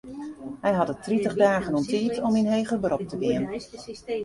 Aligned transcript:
Hy 0.63 0.71
hat 0.77 0.91
it 0.93 1.03
tritich 1.05 1.35
dagen 1.43 1.75
oan 1.77 1.87
tiid 1.91 2.15
om 2.27 2.37
yn 2.41 2.51
heger 2.53 2.79
berop 2.83 3.03
te 3.11 3.15
gean. 3.23 3.43